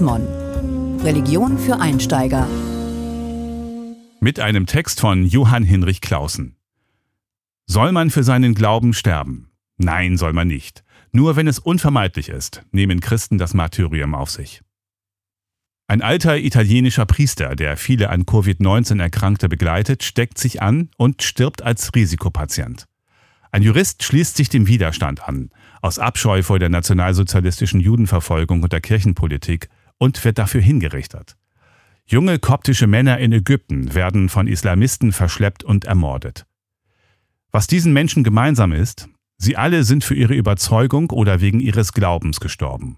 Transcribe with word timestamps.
Mon. 0.00 1.00
Religion 1.00 1.58
für 1.58 1.80
Einsteiger. 1.80 2.46
Mit 4.20 4.38
einem 4.38 4.66
Text 4.66 5.00
von 5.00 5.26
Johann 5.26 5.64
Hinrich 5.64 6.00
Clausen. 6.00 6.54
Soll 7.66 7.90
man 7.90 8.10
für 8.10 8.22
seinen 8.22 8.54
Glauben 8.54 8.94
sterben? 8.94 9.50
Nein, 9.78 10.16
soll 10.16 10.32
man 10.34 10.46
nicht. 10.46 10.84
Nur 11.10 11.34
wenn 11.34 11.48
es 11.48 11.58
unvermeidlich 11.58 12.28
ist, 12.28 12.62
nehmen 12.70 13.00
Christen 13.00 13.38
das 13.38 13.54
Martyrium 13.54 14.14
auf 14.14 14.30
sich. 14.30 14.62
Ein 15.88 16.00
alter 16.00 16.38
italienischer 16.38 17.04
Priester, 17.04 17.56
der 17.56 17.76
viele 17.76 18.10
an 18.10 18.22
Covid-19 18.22 19.00
Erkrankte 19.00 19.48
begleitet, 19.48 20.04
steckt 20.04 20.38
sich 20.38 20.62
an 20.62 20.90
und 20.96 21.24
stirbt 21.24 21.60
als 21.60 21.92
Risikopatient. 21.92 22.86
Ein 23.54 23.62
Jurist 23.62 24.02
schließt 24.02 24.34
sich 24.34 24.48
dem 24.48 24.66
Widerstand 24.66 25.28
an, 25.28 25.50
aus 25.82 25.98
Abscheu 25.98 26.42
vor 26.42 26.58
der 26.58 26.70
nationalsozialistischen 26.70 27.80
Judenverfolgung 27.80 28.62
und 28.62 28.72
der 28.72 28.80
Kirchenpolitik 28.80 29.68
und 29.98 30.24
wird 30.24 30.38
dafür 30.38 30.62
hingerichtet. 30.62 31.36
Junge 32.06 32.38
koptische 32.38 32.86
Männer 32.86 33.18
in 33.18 33.30
Ägypten 33.30 33.94
werden 33.94 34.30
von 34.30 34.48
Islamisten 34.48 35.12
verschleppt 35.12 35.64
und 35.64 35.84
ermordet. 35.84 36.46
Was 37.50 37.66
diesen 37.66 37.92
Menschen 37.92 38.24
gemeinsam 38.24 38.72
ist, 38.72 39.10
sie 39.36 39.58
alle 39.58 39.84
sind 39.84 40.02
für 40.02 40.14
ihre 40.14 40.34
Überzeugung 40.34 41.10
oder 41.10 41.42
wegen 41.42 41.60
ihres 41.60 41.92
Glaubens 41.92 42.40
gestorben. 42.40 42.96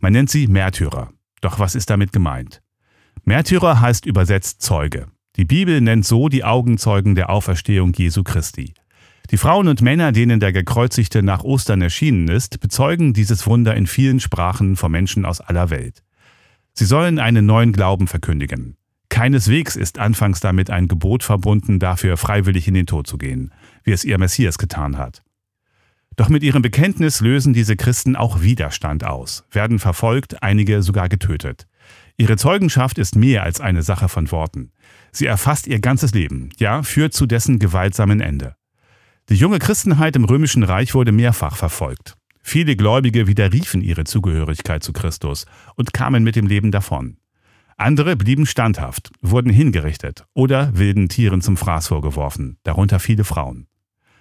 Man 0.00 0.12
nennt 0.12 0.30
sie 0.30 0.48
Märtyrer. 0.48 1.12
Doch 1.40 1.60
was 1.60 1.76
ist 1.76 1.90
damit 1.90 2.12
gemeint? 2.12 2.60
Märtyrer 3.24 3.80
heißt 3.80 4.06
übersetzt 4.06 4.62
Zeuge. 4.62 5.06
Die 5.36 5.44
Bibel 5.44 5.80
nennt 5.80 6.04
so 6.04 6.28
die 6.28 6.42
Augenzeugen 6.42 7.14
der 7.14 7.30
Auferstehung 7.30 7.92
Jesu 7.92 8.24
Christi. 8.24 8.74
Die 9.32 9.38
Frauen 9.38 9.66
und 9.66 9.80
Männer, 9.80 10.12
denen 10.12 10.40
der 10.40 10.52
Gekreuzigte 10.52 11.22
nach 11.22 11.42
Ostern 11.42 11.80
erschienen 11.80 12.28
ist, 12.28 12.60
bezeugen 12.60 13.14
dieses 13.14 13.46
Wunder 13.46 13.74
in 13.74 13.86
vielen 13.86 14.20
Sprachen 14.20 14.76
vor 14.76 14.90
Menschen 14.90 15.24
aus 15.24 15.40
aller 15.40 15.70
Welt. 15.70 16.02
Sie 16.74 16.84
sollen 16.84 17.18
einen 17.18 17.46
neuen 17.46 17.72
Glauben 17.72 18.08
verkündigen. 18.08 18.76
Keineswegs 19.08 19.74
ist 19.74 19.98
anfangs 19.98 20.40
damit 20.40 20.68
ein 20.68 20.86
Gebot 20.86 21.22
verbunden, 21.22 21.78
dafür 21.78 22.18
freiwillig 22.18 22.68
in 22.68 22.74
den 22.74 22.84
Tod 22.84 23.06
zu 23.06 23.16
gehen, 23.16 23.54
wie 23.84 23.92
es 23.92 24.04
ihr 24.04 24.18
Messias 24.18 24.58
getan 24.58 24.98
hat. 24.98 25.22
Doch 26.16 26.28
mit 26.28 26.42
ihrem 26.42 26.60
Bekenntnis 26.60 27.22
lösen 27.22 27.54
diese 27.54 27.76
Christen 27.76 28.16
auch 28.16 28.42
Widerstand 28.42 29.02
aus, 29.02 29.44
werden 29.50 29.78
verfolgt, 29.78 30.42
einige 30.42 30.82
sogar 30.82 31.08
getötet. 31.08 31.66
Ihre 32.18 32.36
Zeugenschaft 32.36 32.98
ist 32.98 33.16
mehr 33.16 33.44
als 33.44 33.62
eine 33.62 33.82
Sache 33.82 34.10
von 34.10 34.30
Worten. 34.30 34.72
Sie 35.10 35.24
erfasst 35.24 35.66
ihr 35.66 35.80
ganzes 35.80 36.12
Leben, 36.12 36.50
ja, 36.58 36.82
führt 36.82 37.14
zu 37.14 37.24
dessen 37.24 37.58
gewaltsamen 37.58 38.20
Ende. 38.20 38.56
Die 39.32 39.38
junge 39.38 39.60
Christenheit 39.60 40.14
im 40.14 40.26
Römischen 40.26 40.62
Reich 40.62 40.92
wurde 40.92 41.10
mehrfach 41.10 41.56
verfolgt. 41.56 42.18
Viele 42.42 42.76
Gläubige 42.76 43.26
widerriefen 43.26 43.80
ihre 43.80 44.04
Zugehörigkeit 44.04 44.82
zu 44.82 44.92
Christus 44.92 45.46
und 45.74 45.94
kamen 45.94 46.22
mit 46.22 46.36
dem 46.36 46.46
Leben 46.46 46.70
davon. 46.70 47.16
Andere 47.78 48.14
blieben 48.14 48.44
standhaft, 48.44 49.10
wurden 49.22 49.50
hingerichtet 49.50 50.26
oder 50.34 50.76
wilden 50.76 51.08
Tieren 51.08 51.40
zum 51.40 51.56
Fraß 51.56 51.88
vorgeworfen, 51.88 52.58
darunter 52.62 53.00
viele 53.00 53.24
Frauen. 53.24 53.68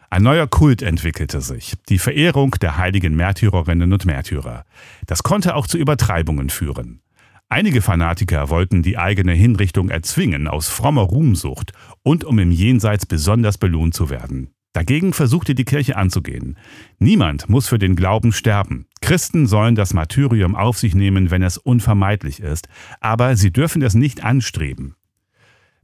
Ein 0.10 0.24
neuer 0.24 0.48
Kult 0.48 0.82
entwickelte 0.82 1.42
sich, 1.42 1.74
die 1.90 2.00
Verehrung 2.00 2.52
der 2.62 2.78
heiligen 2.78 3.14
Märtyrerinnen 3.14 3.92
und 3.92 4.06
Märtyrer. 4.06 4.64
Das 5.08 5.24
konnte 5.24 5.56
auch 5.56 5.68
zu 5.68 5.78
Übertreibungen 5.78 6.50
führen. 6.50 7.02
Einige 7.50 7.82
Fanatiker 7.82 8.48
wollten 8.48 8.82
die 8.82 8.98
eigene 8.98 9.34
Hinrichtung 9.34 9.90
erzwingen 9.90 10.48
aus 10.48 10.70
frommer 10.70 11.02
Ruhmsucht 11.02 11.74
und 12.02 12.24
um 12.24 12.40
im 12.40 12.52
Jenseits 12.52 13.06
besonders 13.06 13.58
belohnt 13.58 13.94
zu 13.94 14.10
werden. 14.10 14.52
Dagegen 14.74 15.12
versuchte 15.12 15.54
die 15.54 15.66
Kirche 15.66 15.98
anzugehen. 15.98 16.58
Niemand 16.98 17.50
muss 17.50 17.68
für 17.68 17.80
den 17.80 17.96
Glauben 17.96 18.32
sterben. 18.32 18.86
Christen 19.02 19.46
sollen 19.48 19.76
das 19.76 19.94
Martyrium 19.94 20.56
auf 20.56 20.78
sich 20.78 20.96
nehmen, 20.96 21.30
wenn 21.30 21.44
es 21.44 21.58
unvermeidlich 21.58 22.40
ist, 22.40 22.70
aber 23.02 23.36
sie 23.36 23.52
dürfen 23.52 23.82
es 23.82 23.96
nicht 23.96 24.24
anstreben. 24.24 24.96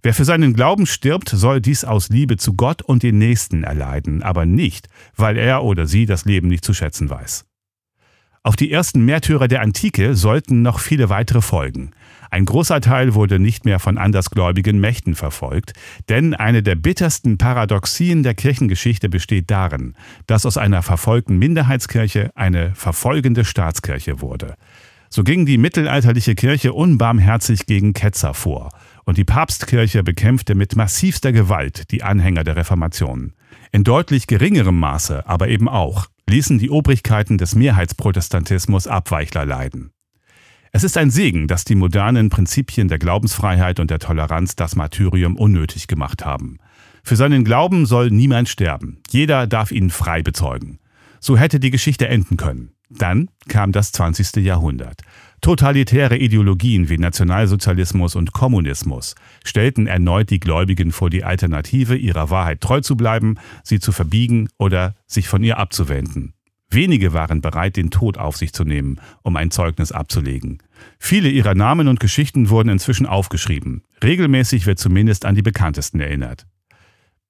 Wer 0.04 0.14
für 0.14 0.26
seinen 0.26 0.54
Glauben 0.54 0.86
stirbt, 0.86 1.30
soll 1.30 1.60
dies 1.60 1.84
aus 1.84 2.10
Liebe 2.10 2.38
zu 2.38 2.54
Gott 2.54 2.82
und 2.82 3.04
den 3.04 3.18
Nächsten 3.18 3.64
erleiden, 3.64 4.22
aber 4.22 4.46
nicht, 4.46 4.88
weil 5.16 5.38
er 5.38 5.64
oder 5.64 5.88
sie 5.88 6.06
das 6.06 6.24
Leben 6.26 6.48
nicht 6.48 6.64
zu 6.64 6.74
schätzen 6.74 7.10
weiß. 7.10 7.47
Auf 8.44 8.56
die 8.56 8.72
ersten 8.72 9.04
Märtyrer 9.04 9.48
der 9.48 9.62
Antike 9.62 10.16
sollten 10.16 10.62
noch 10.62 10.80
viele 10.80 11.10
weitere 11.10 11.42
folgen. 11.42 11.92
Ein 12.30 12.46
großer 12.46 12.82
Teil 12.82 13.14
wurde 13.14 13.40
nicht 13.40 13.66
mehr 13.66 13.80
von 13.80 13.98
andersgläubigen 13.98 14.80
Mächten 14.80 15.16
verfolgt, 15.16 15.74
denn 16.10 16.34
eine 16.34 16.64
der 16.64 16.76
bittersten 16.76 17.38
Paradoxien 17.38 18.24
der 18.24 18.36
Kirchengeschichte 18.36 19.10
besteht 19.10 19.50
darin, 19.50 19.96
dass 20.28 20.46
aus 20.46 20.58
einer 20.58 20.84
verfolgten 20.84 21.38
Minderheitskirche 21.40 22.32
eine 22.36 22.76
verfolgende 22.76 23.46
Staatskirche 23.46 24.22
wurde. 24.22 24.56
So 25.10 25.24
ging 25.24 25.46
die 25.46 25.58
mittelalterliche 25.58 26.36
Kirche 26.36 26.74
unbarmherzig 26.74 27.66
gegen 27.66 27.94
Ketzer 27.94 28.34
vor, 28.34 28.72
und 29.06 29.18
die 29.18 29.24
Papstkirche 29.24 30.04
bekämpfte 30.04 30.54
mit 30.54 30.76
massivster 30.76 31.32
Gewalt 31.32 31.92
die 31.92 32.04
Anhänger 32.04 32.44
der 32.44 32.58
Reformation. 32.58 33.34
In 33.72 33.86
deutlich 33.86 34.28
geringerem 34.28 34.78
Maße, 34.78 35.26
aber 35.26 35.48
eben 35.48 35.70
auch, 35.70 36.08
ließen 36.30 36.58
die 36.60 36.70
Obrigkeiten 36.70 37.38
des 37.38 37.56
Mehrheitsprotestantismus 37.56 38.88
Abweichler 38.88 39.46
leiden. 39.46 39.92
Es 40.72 40.84
ist 40.84 40.98
ein 40.98 41.10
Segen, 41.10 41.48
dass 41.48 41.64
die 41.64 41.76
modernen 41.76 42.30
Prinzipien 42.30 42.88
der 42.88 43.00
Glaubensfreiheit 43.00 43.80
und 43.80 43.90
der 43.90 44.00
Toleranz 44.00 44.56
das 44.56 44.76
Martyrium 44.76 45.38
unnötig 45.38 45.88
gemacht 45.88 46.26
haben. 46.26 46.58
Für 47.04 47.16
seinen 47.16 47.46
Glauben 47.46 47.86
soll 47.86 48.12
niemand 48.12 48.50
sterben. 48.50 49.02
Jeder 49.10 49.48
darf 49.48 49.72
ihn 49.72 49.90
frei 49.90 50.22
bezeugen. 50.22 50.80
So 51.20 51.38
hätte 51.38 51.60
die 51.60 51.72
Geschichte 51.72 52.08
enden 52.10 52.36
können. 52.38 52.72
Dann 52.90 53.30
kam 53.48 53.72
das 53.72 53.92
20. 53.92 54.38
Jahrhundert. 54.38 55.02
Totalitäre 55.42 56.18
Ideologien 56.18 56.90
wie 56.90 56.98
Nationalsozialismus 56.98 58.16
und 58.16 58.34
Kommunismus 58.34 59.16
stellten 59.44 59.86
erneut 59.86 60.30
die 60.30 60.40
Gläubigen 60.40 60.92
vor 60.92 61.10
die 61.10 61.24
Alternative, 61.24 61.96
ihrer 61.96 62.30
Wahrheit 62.30 62.62
treu 62.62 62.82
zu 62.82 62.98
bleiben, 62.98 63.36
sie 63.64 63.80
zu 63.80 63.92
verbiegen 63.92 64.50
oder 64.58 64.96
sich 65.06 65.28
von 65.28 65.44
ihr 65.44 65.58
abzuwenden. 65.60 66.34
Wenige 66.70 67.14
waren 67.14 67.40
bereit, 67.40 67.78
den 67.78 67.92
Tod 67.92 68.18
auf 68.18 68.36
sich 68.36 68.52
zu 68.52 68.66
nehmen, 68.66 69.00
um 69.22 69.38
ein 69.38 69.52
Zeugnis 69.52 69.92
abzulegen. 69.92 70.58
Viele 71.00 71.30
ihrer 71.30 71.56
Namen 71.56 71.88
und 71.88 72.00
Geschichten 72.00 72.50
wurden 72.50 72.70
inzwischen 72.70 73.06
aufgeschrieben. 73.06 73.84
Regelmäßig 74.04 74.66
wird 74.66 74.80
zumindest 74.80 75.26
an 75.26 75.36
die 75.36 75.42
bekanntesten 75.42 76.02
erinnert. 76.02 76.46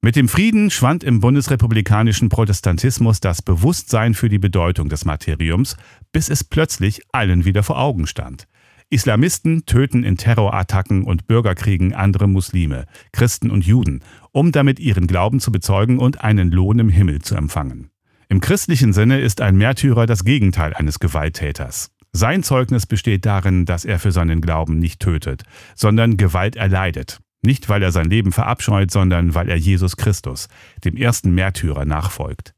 Mit 0.02 0.16
dem 0.16 0.30
Frieden 0.30 0.70
schwand 0.70 1.04
im 1.04 1.20
bundesrepublikanischen 1.20 2.30
Protestantismus 2.30 3.20
das 3.20 3.42
Bewusstsein 3.42 4.14
für 4.14 4.30
die 4.30 4.38
Bedeutung 4.38 4.90
des 4.90 5.06
Materiums, 5.06 5.76
bis 6.12 6.30
es 6.30 6.44
plötzlich 6.44 7.02
allen 7.12 7.46
wieder 7.46 7.64
vor 7.64 7.80
Augen 7.80 8.06
stand. 8.06 8.48
Islamisten 8.90 9.66
töten 9.66 10.04
in 10.04 10.16
Terrorattacken 10.16 11.04
und 11.04 11.28
Bürgerkriegen 11.28 11.94
andere 11.94 12.28
Muslime, 12.28 12.86
Christen 13.12 13.50
und 13.50 13.66
Juden, 13.66 14.02
um 14.32 14.52
damit 14.52 14.80
ihren 14.80 15.08
Glauben 15.08 15.40
zu 15.40 15.52
bezeugen 15.52 15.98
und 15.98 16.22
einen 16.22 16.52
Lohn 16.52 16.80
im 16.80 16.90
Himmel 16.90 17.22
zu 17.22 17.36
empfangen. 17.36 17.90
Im 18.30 18.40
christlichen 18.40 18.94
Sinne 18.94 19.20
ist 19.20 19.42
ein 19.42 19.58
Märtyrer 19.58 20.06
das 20.06 20.24
Gegenteil 20.24 20.74
eines 20.74 21.00
Gewalttäters. 21.00 21.92
Sein 22.14 22.44
Zeugnis 22.44 22.86
besteht 22.86 23.26
darin, 23.26 23.66
dass 23.66 23.84
er 23.84 24.00
für 24.00 24.12
seinen 24.12 24.42
Glauben 24.42 24.80
nicht 24.80 25.02
tötet, 25.02 25.44
sondern 25.76 26.18
Gewalt 26.18 26.56
erleidet. 26.56 27.20
Nicht, 27.42 27.70
weil 27.70 27.84
er 27.84 27.92
sein 27.92 28.10
Leben 28.10 28.32
verabscheut, 28.32 28.92
sondern 28.92 29.36
weil 29.36 29.50
er 29.50 29.58
Jesus 29.58 29.98
Christus, 29.98 30.48
dem 30.84 30.98
ersten 30.98 31.32
Märtyrer, 31.32 31.86
nachfolgt. 31.86 32.54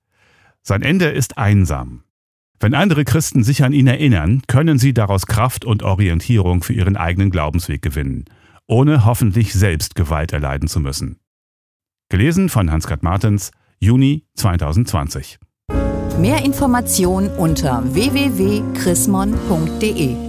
Sein 0.62 0.82
Ende 0.82 1.06
ist 1.06 1.38
einsam. 1.38 2.04
Wenn 2.60 2.74
andere 2.74 3.06
Christen 3.06 3.44
sich 3.44 3.64
an 3.64 3.72
ihn 3.72 3.88
erinnern, 3.88 4.42
können 4.48 4.80
sie 4.80 4.94
daraus 4.94 5.26
Kraft 5.26 5.64
und 5.64 5.84
Orientierung 5.84 6.62
für 6.62 6.74
ihren 6.74 6.98
eigenen 6.98 7.30
Glaubensweg 7.30 7.82
gewinnen, 7.82 8.26
ohne 8.68 9.06
hoffentlich 9.06 9.54
selbst 9.54 9.96
Gewalt 9.96 10.34
erleiden 10.34 10.68
zu 10.68 10.82
müssen. 10.82 11.20
Gelesen 12.10 12.50
von 12.50 12.70
Hans-Gerd 12.72 13.04
Martens, 13.04 13.52
Juni 13.80 14.26
2020. 14.36 15.40
Mehr 16.18 16.44
Informationen 16.44 17.30
unter 17.30 17.84
www.chrismon.de 17.94 20.29